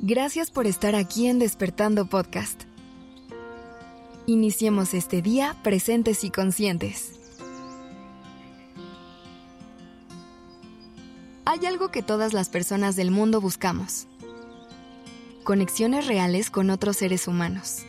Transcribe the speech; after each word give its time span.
Gracias 0.00 0.50
por 0.50 0.66
estar 0.66 0.96
aquí 0.96 1.28
en 1.28 1.38
Despertando 1.38 2.06
Podcast. 2.06 2.62
Iniciemos 4.26 4.92
este 4.92 5.22
día 5.22 5.54
presentes 5.62 6.24
y 6.24 6.30
conscientes. 6.30 7.12
Hay 11.44 11.64
algo 11.64 11.92
que 11.92 12.02
todas 12.02 12.32
las 12.32 12.48
personas 12.48 12.96
del 12.96 13.12
mundo 13.12 13.40
buscamos. 13.40 14.08
Conexiones 15.44 16.08
reales 16.08 16.50
con 16.50 16.70
otros 16.70 16.96
seres 16.96 17.28
humanos. 17.28 17.84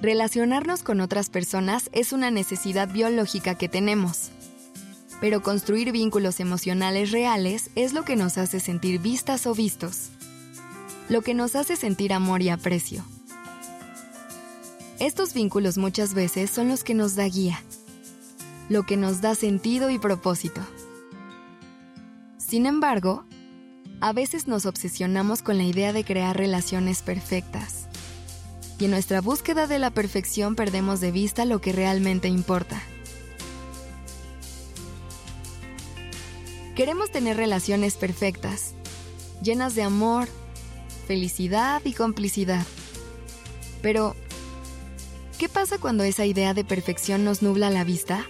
Relacionarnos 0.00 0.84
con 0.84 1.00
otras 1.00 1.30
personas 1.30 1.90
es 1.90 2.12
una 2.12 2.30
necesidad 2.30 2.92
biológica 2.92 3.56
que 3.56 3.68
tenemos 3.68 4.30
pero 5.20 5.42
construir 5.42 5.92
vínculos 5.92 6.40
emocionales 6.40 7.10
reales 7.10 7.70
es 7.74 7.92
lo 7.92 8.04
que 8.04 8.16
nos 8.16 8.38
hace 8.38 8.60
sentir 8.60 9.00
vistas 9.00 9.46
o 9.46 9.54
vistos, 9.54 10.10
lo 11.08 11.22
que 11.22 11.34
nos 11.34 11.56
hace 11.56 11.76
sentir 11.76 12.12
amor 12.12 12.42
y 12.42 12.50
aprecio. 12.50 13.04
Estos 14.98 15.34
vínculos 15.34 15.78
muchas 15.78 16.14
veces 16.14 16.50
son 16.50 16.68
los 16.68 16.84
que 16.84 16.94
nos 16.94 17.16
da 17.16 17.24
guía, 17.24 17.62
lo 18.68 18.84
que 18.84 18.96
nos 18.96 19.20
da 19.20 19.34
sentido 19.34 19.90
y 19.90 19.98
propósito. 19.98 20.60
Sin 22.38 22.66
embargo, 22.66 23.24
a 24.00 24.12
veces 24.12 24.46
nos 24.46 24.66
obsesionamos 24.66 25.42
con 25.42 25.56
la 25.56 25.64
idea 25.64 25.92
de 25.92 26.04
crear 26.04 26.36
relaciones 26.36 27.02
perfectas. 27.02 27.86
Y 28.78 28.84
en 28.84 28.90
nuestra 28.90 29.22
búsqueda 29.22 29.66
de 29.66 29.78
la 29.78 29.90
perfección 29.90 30.54
perdemos 30.54 31.00
de 31.00 31.10
vista 31.10 31.46
lo 31.46 31.60
que 31.60 31.72
realmente 31.72 32.28
importa 32.28 32.82
Queremos 36.76 37.10
tener 37.10 37.38
relaciones 37.38 37.96
perfectas, 37.96 38.74
llenas 39.42 39.74
de 39.74 39.82
amor, 39.82 40.28
felicidad 41.06 41.80
y 41.86 41.94
complicidad. 41.94 42.66
Pero, 43.80 44.14
¿qué 45.38 45.48
pasa 45.48 45.78
cuando 45.78 46.04
esa 46.04 46.26
idea 46.26 46.52
de 46.52 46.64
perfección 46.64 47.24
nos 47.24 47.40
nubla 47.40 47.70
la 47.70 47.82
vista? 47.82 48.26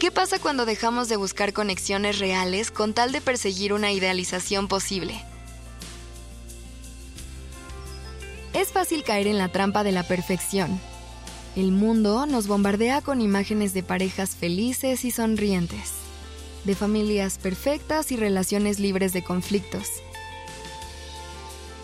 ¿Qué 0.00 0.10
pasa 0.10 0.38
cuando 0.38 0.64
dejamos 0.64 1.10
de 1.10 1.16
buscar 1.16 1.52
conexiones 1.52 2.18
reales 2.18 2.70
con 2.70 2.94
tal 2.94 3.12
de 3.12 3.20
perseguir 3.20 3.74
una 3.74 3.92
idealización 3.92 4.66
posible? 4.66 5.22
Es 8.54 8.68
fácil 8.68 9.04
caer 9.04 9.26
en 9.26 9.36
la 9.36 9.52
trampa 9.52 9.84
de 9.84 9.92
la 9.92 10.04
perfección. 10.04 10.80
El 11.54 11.70
mundo 11.70 12.24
nos 12.24 12.46
bombardea 12.46 13.02
con 13.02 13.20
imágenes 13.20 13.74
de 13.74 13.82
parejas 13.82 14.36
felices 14.36 15.04
y 15.04 15.10
sonrientes 15.10 16.05
de 16.66 16.74
familias 16.74 17.38
perfectas 17.38 18.10
y 18.10 18.16
relaciones 18.16 18.80
libres 18.80 19.12
de 19.12 19.22
conflictos. 19.22 19.88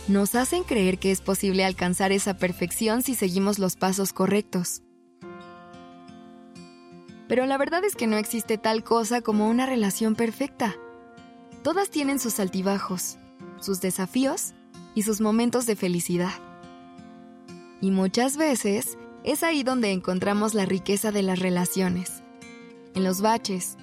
Nos 0.09 0.35
hacen 0.35 0.65
creer 0.65 0.99
que 0.99 1.13
es 1.13 1.21
posible 1.21 1.65
alcanzar 1.65 2.11
esa 2.11 2.37
perfección 2.37 3.03
si 3.03 3.15
seguimos 3.15 3.61
los 3.61 3.77
pasos 3.77 4.13
correctos. 4.13 4.83
Pero 7.29 7.47
la 7.47 7.57
verdad 7.57 7.85
es 7.85 7.95
que 7.95 8.09
no 8.09 8.17
existe 8.17 8.59
tal 8.59 8.83
cosa 8.83 9.23
como 9.23 9.49
una 9.49 9.67
relación 9.67 10.17
perfecta. 10.17 10.75
Todas 11.63 11.89
tienen 11.89 12.19
sus 12.19 12.41
altibajos, 12.41 13.19
sus 13.61 13.81
desafíos 13.81 14.53
y 14.97 15.03
sus 15.03 15.21
momentos 15.21 15.65
de 15.65 15.77
felicidad. 15.77 16.33
Y 17.81 17.93
muchas 17.93 18.37
veces 18.37 18.99
es 19.23 19.45
ahí 19.45 19.63
donde 19.63 19.93
encontramos 19.93 20.55
la 20.55 20.67
riqueza 20.67 21.13
de 21.13 21.23
las 21.23 21.39
relaciones, 21.39 22.23
en 22.95 23.05
los 23.05 23.21
baches, 23.21 23.77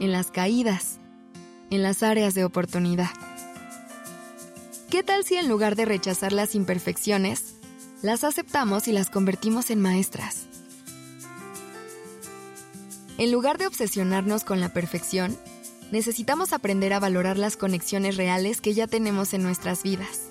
en 0.00 0.12
las 0.12 0.30
caídas, 0.30 0.98
en 1.70 1.82
las 1.82 2.02
áreas 2.02 2.34
de 2.34 2.44
oportunidad. 2.44 3.10
¿Qué 4.90 5.02
tal 5.02 5.24
si 5.24 5.36
en 5.36 5.48
lugar 5.48 5.76
de 5.76 5.84
rechazar 5.84 6.32
las 6.32 6.54
imperfecciones, 6.54 7.54
las 8.02 8.24
aceptamos 8.24 8.88
y 8.88 8.92
las 8.92 9.10
convertimos 9.10 9.70
en 9.70 9.80
maestras? 9.80 10.46
En 13.18 13.32
lugar 13.32 13.58
de 13.58 13.66
obsesionarnos 13.66 14.44
con 14.44 14.60
la 14.60 14.72
perfección, 14.72 15.36
necesitamos 15.90 16.52
aprender 16.52 16.92
a 16.92 17.00
valorar 17.00 17.36
las 17.36 17.56
conexiones 17.56 18.16
reales 18.16 18.60
que 18.60 18.74
ya 18.74 18.86
tenemos 18.86 19.34
en 19.34 19.42
nuestras 19.42 19.82
vidas. 19.82 20.28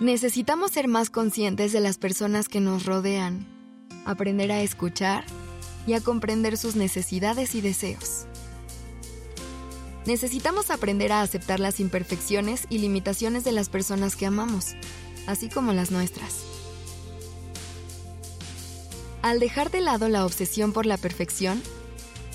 Necesitamos 0.00 0.72
ser 0.72 0.88
más 0.88 1.10
conscientes 1.10 1.72
de 1.72 1.80
las 1.80 1.96
personas 1.96 2.48
que 2.48 2.60
nos 2.60 2.84
rodean, 2.84 3.46
aprender 4.04 4.50
a 4.50 4.62
escuchar 4.62 5.24
y 5.86 5.94
a 5.94 6.00
comprender 6.00 6.56
sus 6.56 6.76
necesidades 6.76 7.54
y 7.54 7.60
deseos. 7.60 8.26
Necesitamos 10.06 10.70
aprender 10.70 11.12
a 11.12 11.22
aceptar 11.22 11.60
las 11.60 11.78
imperfecciones 11.78 12.66
y 12.68 12.78
limitaciones 12.78 13.44
de 13.44 13.52
las 13.52 13.68
personas 13.68 14.16
que 14.16 14.26
amamos, 14.26 14.74
así 15.26 15.48
como 15.48 15.72
las 15.72 15.90
nuestras. 15.90 16.40
Al 19.22 19.38
dejar 19.38 19.70
de 19.70 19.80
lado 19.80 20.08
la 20.08 20.26
obsesión 20.26 20.72
por 20.72 20.86
la 20.86 20.96
perfección, 20.96 21.62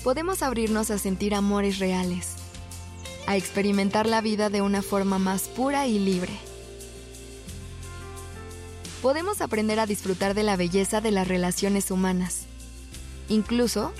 podemos 0.02 0.42
abrirnos 0.42 0.90
a 0.90 0.96
sentir 0.96 1.34
amores 1.34 1.78
reales, 1.78 2.36
a 3.26 3.36
experimentar 3.36 4.06
la 4.06 4.22
vida 4.22 4.48
de 4.48 4.62
una 4.62 4.80
forma 4.80 5.18
más 5.18 5.42
pura 5.42 5.86
y 5.86 5.98
libre. 5.98 6.32
Podemos 9.02 9.42
aprender 9.42 9.78
a 9.78 9.86
disfrutar 9.86 10.32
de 10.32 10.42
la 10.42 10.56
belleza 10.56 11.02
de 11.02 11.10
las 11.10 11.28
relaciones 11.28 11.90
humanas 11.90 12.48
incluso 13.28 13.92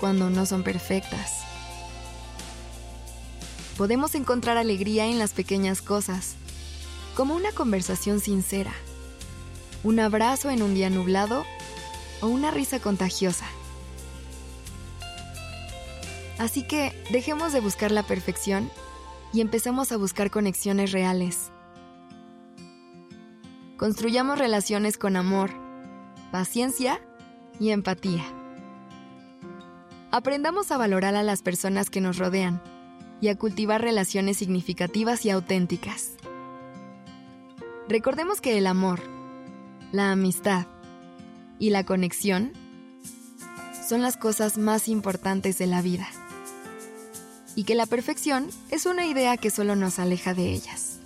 cuando 0.00 0.30
no 0.30 0.46
son 0.46 0.62
perfectas. 0.62 1.44
Podemos 3.76 4.14
encontrar 4.14 4.56
alegría 4.56 5.06
en 5.06 5.18
las 5.18 5.32
pequeñas 5.32 5.82
cosas, 5.82 6.36
como 7.16 7.34
una 7.34 7.52
conversación 7.52 8.20
sincera, 8.20 8.72
un 9.82 10.00
abrazo 10.00 10.50
en 10.50 10.62
un 10.62 10.74
día 10.74 10.90
nublado 10.90 11.44
o 12.20 12.28
una 12.28 12.50
risa 12.50 12.80
contagiosa. 12.80 13.46
Así 16.38 16.62
que 16.62 16.92
dejemos 17.10 17.52
de 17.52 17.60
buscar 17.60 17.90
la 17.90 18.02
perfección 18.02 18.70
y 19.32 19.40
empecemos 19.40 19.92
a 19.92 19.96
buscar 19.96 20.30
conexiones 20.30 20.92
reales. 20.92 21.50
Construyamos 23.76 24.38
relaciones 24.38 24.98
con 24.98 25.16
amor, 25.16 25.50
paciencia 26.30 27.00
y 27.58 27.70
empatía. 27.70 28.24
Aprendamos 30.16 30.70
a 30.70 30.76
valorar 30.76 31.16
a 31.16 31.24
las 31.24 31.42
personas 31.42 31.90
que 31.90 32.00
nos 32.00 32.18
rodean 32.18 32.62
y 33.20 33.26
a 33.30 33.36
cultivar 33.36 33.80
relaciones 33.80 34.36
significativas 34.36 35.24
y 35.24 35.30
auténticas. 35.30 36.12
Recordemos 37.88 38.40
que 38.40 38.56
el 38.56 38.68
amor, 38.68 39.00
la 39.90 40.12
amistad 40.12 40.66
y 41.58 41.70
la 41.70 41.82
conexión 41.82 42.52
son 43.88 44.02
las 44.02 44.16
cosas 44.16 44.56
más 44.56 44.86
importantes 44.86 45.58
de 45.58 45.66
la 45.66 45.82
vida 45.82 46.06
y 47.56 47.64
que 47.64 47.74
la 47.74 47.86
perfección 47.86 48.50
es 48.70 48.86
una 48.86 49.06
idea 49.06 49.36
que 49.36 49.50
solo 49.50 49.74
nos 49.74 49.98
aleja 49.98 50.32
de 50.32 50.52
ellas. 50.52 51.00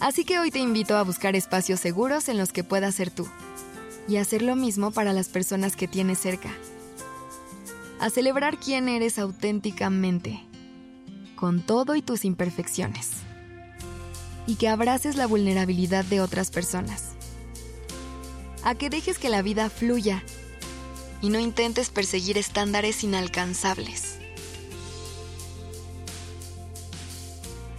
Así 0.00 0.24
que 0.24 0.40
hoy 0.40 0.50
te 0.50 0.58
invito 0.58 0.96
a 0.96 1.04
buscar 1.04 1.36
espacios 1.36 1.78
seguros 1.78 2.28
en 2.28 2.38
los 2.38 2.52
que 2.52 2.64
puedas 2.64 2.96
ser 2.96 3.12
tú 3.12 3.28
y 4.08 4.16
hacer 4.16 4.42
lo 4.42 4.56
mismo 4.56 4.90
para 4.90 5.12
las 5.12 5.28
personas 5.28 5.76
que 5.76 5.88
tienes 5.88 6.18
cerca. 6.18 6.50
A 8.00 8.10
celebrar 8.10 8.58
quién 8.58 8.88
eres 8.88 9.18
auténticamente, 9.18 10.40
con 11.36 11.62
todo 11.62 11.94
y 11.94 12.02
tus 12.02 12.24
imperfecciones. 12.24 13.10
Y 14.46 14.56
que 14.56 14.68
abraces 14.68 15.16
la 15.16 15.26
vulnerabilidad 15.26 16.04
de 16.04 16.20
otras 16.20 16.50
personas. 16.50 17.12
A 18.62 18.74
que 18.74 18.90
dejes 18.90 19.18
que 19.18 19.30
la 19.30 19.42
vida 19.42 19.70
fluya 19.70 20.22
y 21.22 21.30
no 21.30 21.38
intentes 21.38 21.88
perseguir 21.88 22.36
estándares 22.36 23.02
inalcanzables. 23.04 24.16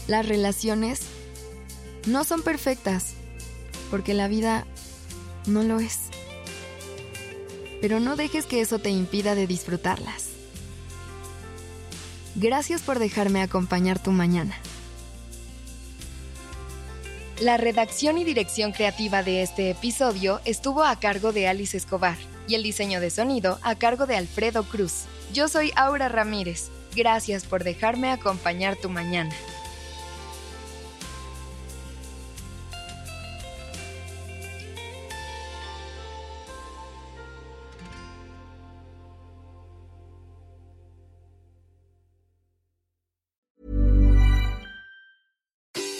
Las 0.08 0.28
relaciones 0.28 1.02
no 2.08 2.24
son 2.24 2.42
perfectas, 2.42 3.14
porque 3.92 4.14
la 4.14 4.28
vida 4.28 4.66
no 5.48 5.64
lo 5.64 5.80
es 5.80 6.10
pero 7.82 8.00
no 8.00 8.16
dejes 8.16 8.46
que 8.46 8.62
eso 8.62 8.80
te 8.80 8.90
impida 8.90 9.36
de 9.36 9.48
disfrutarlas. 9.48 10.30
Gracias 12.36 12.82
por 12.82 13.00
dejarme 13.00 13.42
acompañar 13.42 13.98
tu 14.02 14.12
mañana. 14.12 14.56
La 17.40 17.58
redacción 17.58 18.18
y 18.18 18.24
dirección 18.24 18.72
creativa 18.72 19.22
de 19.22 19.42
este 19.42 19.70
episodio 19.70 20.40
estuvo 20.46 20.84
a 20.84 21.00
cargo 21.00 21.34
de 21.34 21.48
Alice 21.48 21.76
Escobar 21.76 22.18
y 22.48 22.56
el 22.56 22.64
diseño 22.64 23.02
de 23.02 23.10
sonido 23.10 23.60
a 23.62 23.76
cargo 23.76 24.06
de 24.06 24.16
Alfredo 24.16 24.64
Cruz. 24.64 25.04
Yo 25.34 25.48
soy 25.48 25.72
Aura 25.76 26.08
Ramírez. 26.08 26.70
Gracias 26.96 27.44
por 27.44 27.64
dejarme 27.66 28.12
acompañar 28.12 28.78
tu 28.78 28.90
mañana. 28.90 29.36